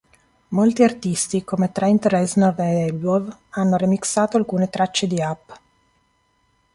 Molti 0.47 0.81
artisti, 0.81 1.43
come 1.43 1.71
Trent 1.71 2.03
Reznor 2.07 2.55
e 2.59 2.85
Elbow, 2.87 3.27
hanno 3.51 3.77
remixato 3.77 4.35
alcune 4.37 4.67
tracce 4.67 5.05
di 5.05 5.21
"Up". 5.21 5.59